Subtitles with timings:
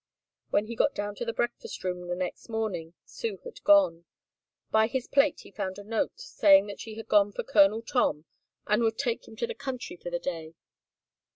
[0.49, 4.05] When he got down to the breakfast room the next morning Sue had gone.
[4.71, 8.25] By his plate he found a note saying that she had gone for Colonel Tom
[8.65, 10.55] and would take him to the country for the day.